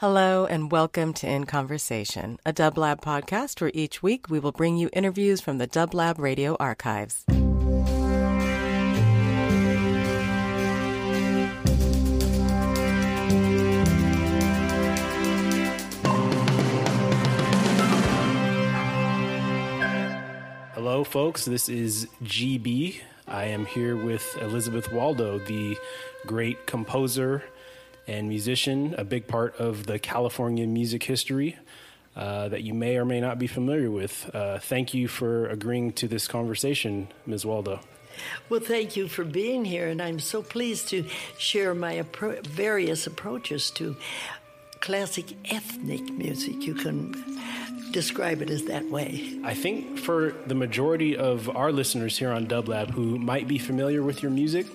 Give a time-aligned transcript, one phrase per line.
[0.00, 4.76] Hello and welcome to In Conversation, a Dublab podcast where each week we will bring
[4.76, 7.24] you interviews from the Dublab radio archives.
[20.74, 21.46] Hello, folks.
[21.46, 23.00] This is GB.
[23.26, 25.78] I am here with Elisabeth Waldo, the
[26.26, 27.42] great composer
[28.06, 31.56] and musician, a big part of the California music history
[32.16, 34.30] uh, that you may or may not be familiar with.
[34.34, 37.44] Uh, thank you for agreeing to this conversation, Ms.
[37.44, 37.80] Waldo.
[38.48, 41.04] Well, thank you for being here, and I'm so pleased to
[41.38, 43.96] share my appro- various approaches to
[44.80, 46.62] classic ethnic music.
[46.62, 47.14] You can
[47.92, 49.38] describe it as that way.
[49.44, 54.02] I think for the majority of our listeners here on Dublab who might be familiar
[54.02, 54.66] with your music,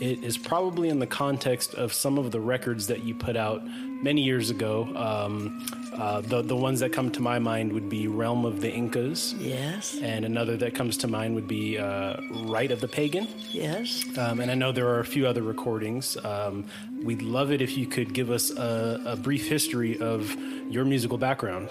[0.00, 3.62] it is probably in the context of some of the records that you put out
[4.02, 4.90] many years ago.
[4.96, 8.72] Um, uh, the the ones that come to my mind would be Realm of the
[8.72, 9.34] Incas.
[9.34, 9.98] Yes.
[10.00, 13.28] And another that comes to mind would be uh, Rite of the Pagan.
[13.50, 14.04] Yes.
[14.16, 16.16] Um, and I know there are a few other recordings.
[16.24, 16.64] Um,
[17.02, 20.34] we'd love it if you could give us a, a brief history of
[20.70, 21.68] your musical background.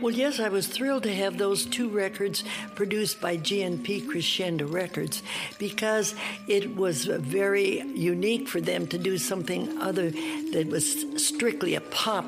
[0.00, 2.44] Well, yes, I was thrilled to have those two records
[2.76, 5.22] produced by GNP Crescendo Records
[5.58, 6.14] because
[6.46, 12.26] it was very unique for them to do something other that was strictly a pop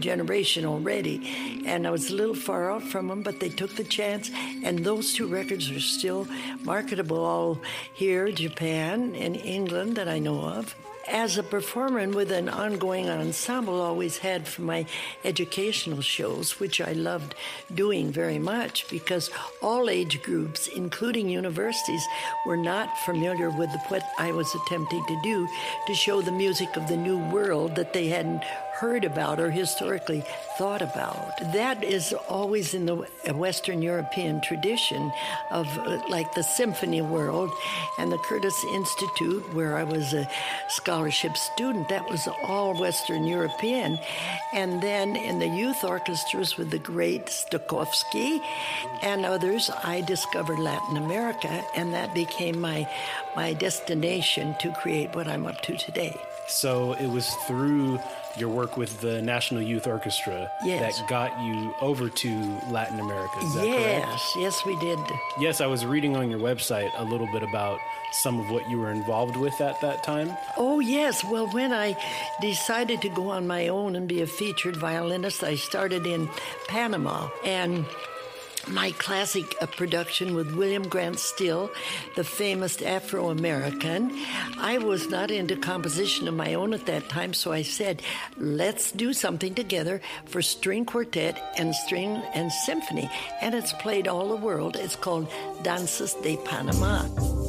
[0.00, 1.62] generation already.
[1.64, 4.30] And I was a little far off from them, but they took the chance.
[4.64, 6.26] And those two records are still
[6.64, 7.60] marketable all
[7.94, 10.74] here, Japan, and England that I know of
[11.08, 14.86] as a performer and with an ongoing ensemble always had for my
[15.24, 17.34] educational shows which i loved
[17.74, 19.30] doing very much because
[19.60, 22.04] all age groups including universities
[22.46, 25.48] were not familiar with what i was attempting to do
[25.86, 28.42] to show the music of the new world that they hadn't
[28.82, 30.24] heard about or historically
[30.58, 31.38] thought about.
[31.52, 32.96] That is always in the
[33.32, 35.12] Western European tradition
[35.52, 37.52] of uh, like the symphony world
[38.00, 40.28] and the Curtis Institute, where I was a
[40.68, 41.90] scholarship student.
[41.90, 44.00] That was all Western European.
[44.52, 48.42] And then in the youth orchestras with the great Stokowski
[49.00, 52.88] and others, I discovered Latin America, and that became my,
[53.36, 56.16] my destination to create what I'm up to today.
[56.48, 58.00] So it was through
[58.36, 60.98] your work with the National Youth Orchestra yes.
[60.98, 63.34] that got you over to Latin America.
[63.42, 64.36] yes, correct?
[64.36, 64.98] yes, we did.
[65.38, 67.78] Yes, I was reading on your website a little bit about
[68.12, 70.36] some of what you were involved with at that time.
[70.56, 71.24] Oh, yes.
[71.24, 71.96] Well, when I
[72.40, 76.28] decided to go on my own and be a featured violinist, I started in
[76.68, 77.86] Panama and
[78.68, 81.70] my classic uh, production with William Grant Still,
[82.16, 84.12] the famous Afro American.
[84.58, 88.02] I was not into composition of my own at that time, so I said,
[88.36, 93.10] let's do something together for string quartet and string and symphony.
[93.40, 94.76] And it's played all the world.
[94.76, 95.28] It's called
[95.62, 97.41] Danzas de Panama.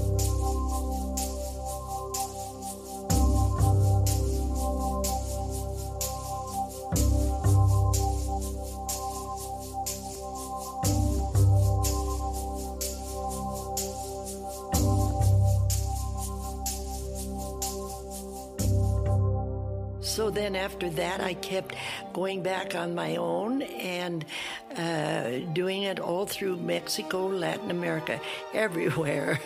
[20.04, 21.76] So then after that, I kept
[22.12, 24.26] going back on my own and
[24.78, 28.20] uh, doing it all through Mexico, Latin America,
[28.54, 29.40] everywhere.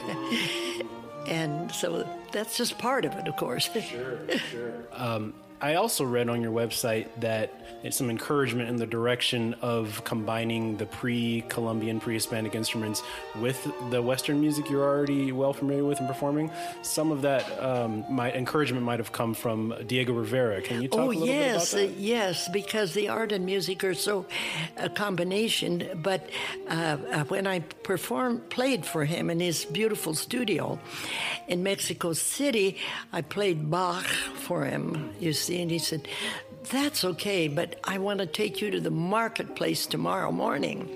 [1.27, 3.69] and so that's just part of it, of course.
[3.71, 4.19] Sure,
[4.51, 4.73] sure.
[4.93, 7.51] Um, I also read on your website that
[7.83, 13.01] it's some encouragement in the direction of combining the pre Columbian, pre Hispanic instruments
[13.39, 16.51] with the Western music you're already well familiar with and performing.
[16.83, 20.61] Some of that um, my encouragement might have come from Diego Rivera.
[20.61, 21.97] Can you talk oh, a little yes, bit about that?
[21.97, 24.25] Uh, yes, because the art and music are so
[24.77, 25.89] a combination.
[26.03, 26.29] But
[26.69, 30.79] uh, uh, when I performed, played for him in his beautiful studio
[31.47, 32.77] in Mexico City,
[33.11, 35.11] I played Bach for him.
[35.19, 36.07] You see and he said,
[36.71, 40.89] That's okay, but I want to take you to the marketplace tomorrow morning.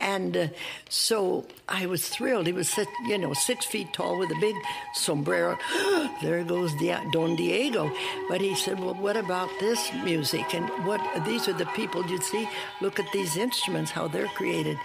[0.00, 0.48] And uh,
[0.88, 2.46] so I was thrilled.
[2.46, 4.56] He was, you know, six feet tall with a big
[4.94, 5.58] sombrero.
[6.22, 6.72] there goes
[7.12, 7.92] Don Diego.
[8.28, 10.54] But he said, Well, what about this music?
[10.54, 12.48] And what these are the people you see.
[12.80, 14.78] Look at these instruments, how they're created.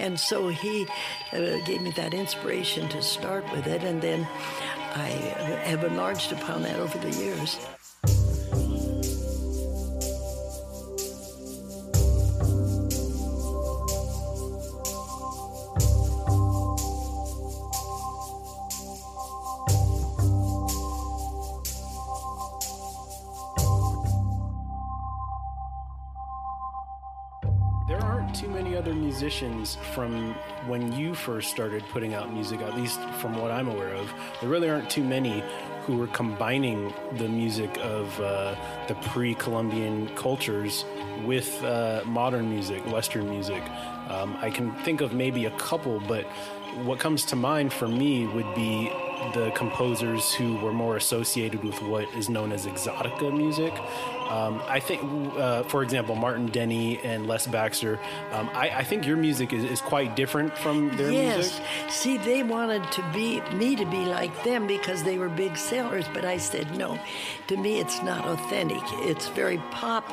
[0.00, 0.86] And so he
[1.32, 3.82] uh, gave me that inspiration to start with it.
[3.84, 4.26] And then
[4.94, 5.08] I
[5.66, 7.58] have enlarged upon that over the years.
[27.86, 30.34] There aren't too many other musicians from
[30.66, 34.10] when you first started putting out music, at least from what I'm aware of.
[34.40, 35.44] There really aren't too many
[35.82, 38.54] who were combining the music of uh,
[38.88, 40.86] the pre Columbian cultures
[41.26, 43.62] with uh, modern music, Western music.
[44.08, 46.24] Um, I can think of maybe a couple, but
[46.84, 48.90] what comes to mind for me would be
[49.32, 53.72] the composers who were more associated with what is known as exotica music.
[54.28, 55.02] Um, I think,
[55.36, 58.00] uh, for example, Martin Denny and Les Baxter.
[58.32, 61.36] Um, I, I, think your music is, is, quite different from their yes.
[61.36, 61.62] music.
[61.62, 61.94] Yes.
[61.94, 66.06] See, they wanted to be me to be like them because they were big sellers,
[66.14, 66.98] but I said no.
[67.48, 68.82] To me, it's not authentic.
[69.02, 70.10] It's very pop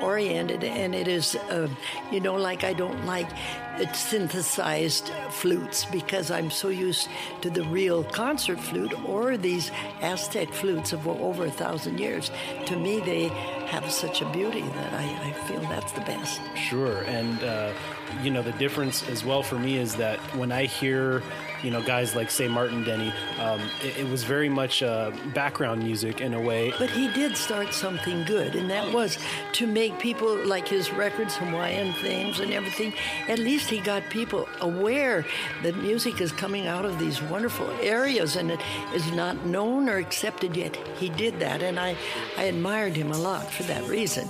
[0.00, 1.68] oriented, and it is, uh,
[2.12, 3.28] you know, like I don't like
[3.92, 7.08] synthesized flutes because I'm so used
[7.42, 12.30] to the real concert flute or these Aztec flutes of over a thousand years.
[12.66, 13.28] To me, they
[13.68, 16.40] have such a beauty that I, I feel that's the best.
[16.56, 17.72] Sure, and uh,
[18.22, 21.22] you know the difference as well for me is that when I hear
[21.62, 25.82] you know guys like say Martin Denny, um, it, it, was very much uh, background
[25.82, 26.72] music in a way.
[26.78, 29.18] But he did start something good, and that was
[29.52, 32.92] to make people like his records, Hawaiian themes, and everything.
[33.28, 35.24] At least he got people aware
[35.62, 38.60] that music is coming out of these wonderful areas, and it
[38.94, 40.76] is not known or accepted yet.
[40.98, 41.96] He did that, and I
[42.36, 44.28] I admired him a lot for that reason.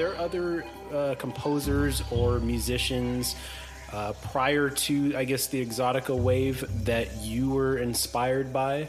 [0.00, 3.36] Other uh, composers or musicians
[3.92, 8.88] uh, prior to, I guess, the Exotica wave that you were inspired by?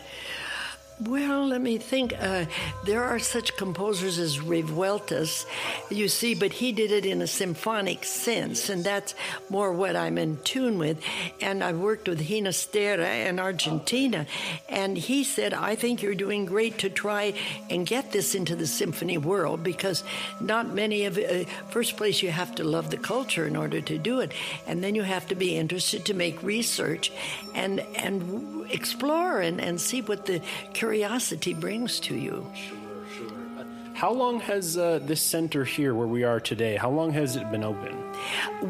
[1.02, 2.14] Well, let me think.
[2.18, 2.46] Uh,
[2.86, 5.46] there are such composers as Revueltas,
[5.90, 9.14] you see, but he did it in a symphonic sense, and that's
[9.50, 11.02] more what I'm in tune with.
[11.42, 14.26] And I've worked with Ginastera in Argentina,
[14.70, 17.34] and he said, I think you're doing great to try
[17.70, 20.02] and get this into the symphony world because
[20.40, 23.98] not many of uh, first place, you have to love the culture in order to
[23.98, 24.32] do it,
[24.66, 27.12] and then you have to be interested to make research
[27.54, 30.42] and, and explore and, and see what the
[30.86, 32.46] curiosity brings to you.
[32.54, 32.78] Sure,
[33.18, 33.66] sure.
[33.96, 37.50] How long has uh, this center here, where we are today, how long has it
[37.50, 38.05] been open?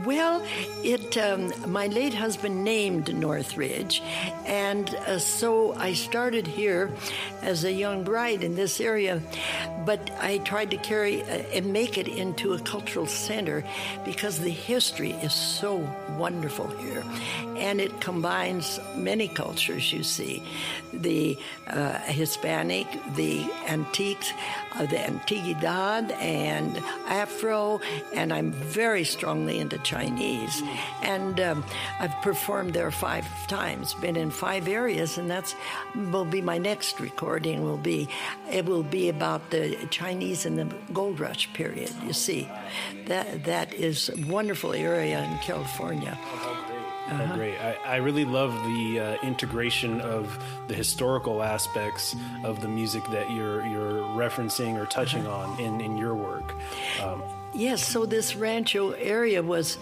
[0.06, 0.44] Well,
[0.84, 4.02] it um, my late husband named Northridge,
[4.46, 6.92] and uh, so I started here
[7.42, 9.22] as a young bride in this area.
[9.86, 13.64] But I tried to carry uh, and make it into a cultural center
[14.04, 15.88] because the history is so
[16.18, 17.04] wonderful here,
[17.58, 19.94] and it combines many cultures.
[19.94, 20.42] You see,
[20.94, 21.38] the
[21.68, 24.32] uh, Hispanic, the antiques,
[24.74, 26.78] uh, the Antigüedad, and
[27.08, 27.82] Afro,
[28.14, 30.64] and I'm very strong strongly into Chinese.
[31.02, 31.64] And um,
[32.00, 35.56] I've performed there five times, been in five areas, and that's
[35.96, 37.64] will be my next recording.
[37.64, 38.08] Will be
[38.50, 41.92] it will be about the Chinese in the gold rush period.
[42.06, 42.48] You see,
[43.08, 46.18] that that is a wonderful area in California.
[47.08, 47.36] Uh-huh.
[47.36, 47.56] great.
[47.60, 53.30] I, I, really love the uh, integration of the historical aspects of the music that
[53.30, 55.52] you're you're referencing or touching uh-huh.
[55.52, 56.56] on in, in your work.
[57.04, 57.22] Um,
[57.56, 59.76] Yes, so this rancho area was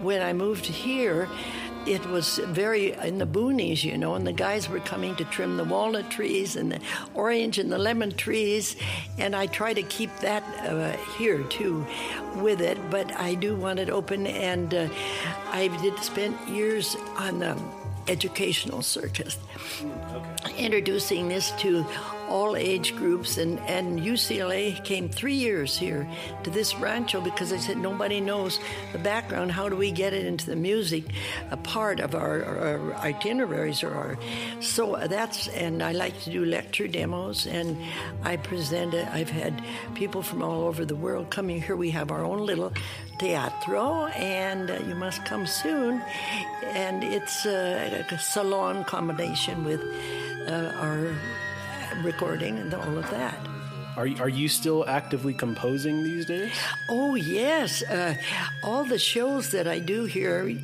[0.00, 1.28] when I moved here.
[1.84, 5.56] It was very in the boonies, you know, and the guys were coming to trim
[5.56, 6.80] the walnut trees and the
[7.14, 8.76] orange and the lemon trees,
[9.18, 11.86] and I try to keep that uh, here too,
[12.36, 12.78] with it.
[12.90, 14.88] But I do want it open, and uh,
[15.50, 17.56] I did spend years on the
[18.08, 19.36] educational circus,
[20.12, 20.35] okay.
[20.58, 21.86] Introducing this to
[22.28, 26.08] all age groups, and, and UCLA came three years here
[26.42, 28.58] to this rancho because I said nobody knows
[28.92, 29.52] the background.
[29.52, 31.04] How do we get it into the music?
[31.50, 34.18] A part of our, our itineraries or our
[34.60, 37.76] so that's and I like to do lecture demos, and
[38.24, 38.94] I present.
[38.94, 39.06] it.
[39.08, 39.62] I've had
[39.94, 41.76] people from all over the world coming here.
[41.76, 42.72] We have our own little
[43.18, 46.02] teatro, and uh, you must come soon.
[46.64, 49.80] And it's uh, a salon combination with
[50.46, 51.16] uh, our
[52.02, 53.38] recording and all of that.
[53.96, 56.52] Are, are you still actively composing these days?
[56.90, 57.82] Oh, yes.
[57.82, 58.16] Uh,
[58.62, 60.54] all the shows that I do here,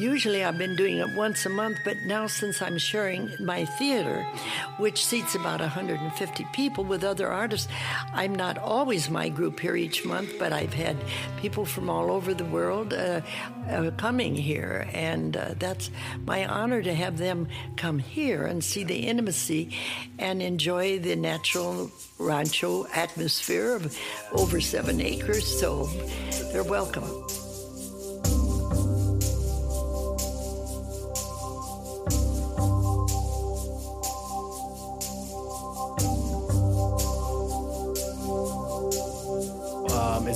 [0.00, 4.26] usually I've been doing it once a month, but now since I'm sharing my theater,
[4.78, 7.68] which seats about 150 people with other artists,
[8.12, 10.96] I'm not always my group here each month, but I've had
[11.36, 13.20] people from all over the world uh,
[13.68, 15.90] uh, coming here, and uh, that's
[16.24, 19.76] my honor to have them come here and see the intimacy
[20.18, 23.98] and enjoy the natural rancho atmosphere of
[24.32, 25.46] over seven acres.
[25.46, 25.84] So
[26.52, 27.04] they're welcome.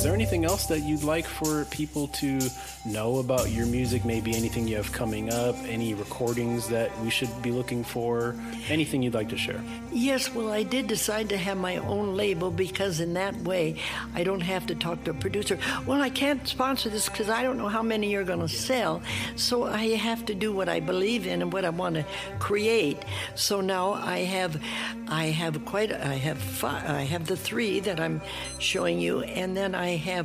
[0.05, 2.41] There anything else that you'd like for people to
[2.85, 4.05] know about your music?
[4.05, 8.35] Maybe anything you have coming up, any recordings that we should be looking for,
[8.69, 9.63] anything you'd like to share?
[9.93, 13.77] Yes, well, I did decide to have my own label because in that way
[14.13, 15.57] I don't have to talk to a producer.
[15.87, 19.03] Well, I can't sponsor this because I don't know how many you're going to sell.
[19.37, 22.05] So I have to do what I believe in and what I want to
[22.41, 22.99] create.
[23.37, 24.61] So now I have,
[25.07, 28.21] I have quite, I have five, I have the three that I'm
[28.59, 30.24] showing you, and then I have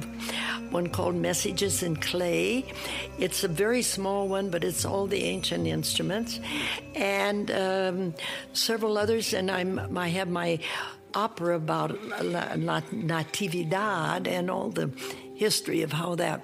[0.71, 2.65] one called Messages in Clay.
[3.17, 6.39] It's a very small one, but it's all the ancient instruments,
[6.95, 8.13] and um,
[8.53, 9.33] several others.
[9.33, 10.59] And I'm, I have my
[11.15, 11.91] opera about
[12.91, 14.91] Natividad and all the
[15.35, 16.41] history of how that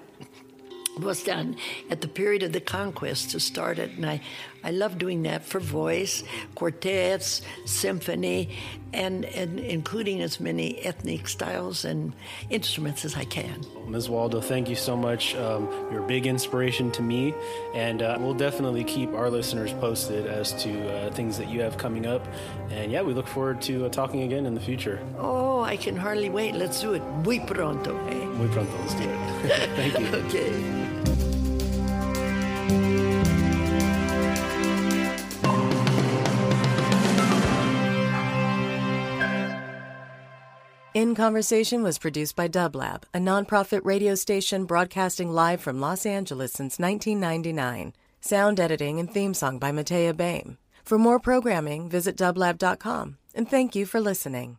[0.99, 1.57] was done
[1.89, 3.91] at the period of the conquest to start it.
[3.91, 4.21] And I,
[4.65, 6.23] I love doing that for voice,
[6.55, 8.49] quartets, symphony,
[8.93, 12.13] and, and including as many ethnic styles and
[12.49, 13.63] instruments as I can.
[13.87, 14.09] Ms.
[14.09, 15.35] Waldo, thank you so much.
[15.35, 17.35] Um, you're a big inspiration to me,
[17.75, 21.77] and uh, we'll definitely keep our listeners posted as to uh, things that you have
[21.77, 22.25] coming up.
[22.71, 24.99] And yeah, we look forward to uh, talking again in the future.
[25.19, 26.55] Oh, I can hardly wait.
[26.55, 27.03] Let's do it.
[27.23, 27.95] Muy pronto.
[28.07, 28.25] Eh?
[28.25, 28.75] Muy pronto.
[28.79, 29.69] Let's do it.
[29.75, 30.07] thank you.
[30.25, 30.84] okay.
[40.95, 46.53] In Conversation was produced by Dublab, a nonprofit radio station broadcasting live from Los Angeles
[46.53, 47.91] since 1999.
[48.21, 50.57] Sound editing and theme song by Matea Baim.
[50.85, 53.17] For more programming, visit dublab.com.
[53.33, 54.57] And thank you for listening.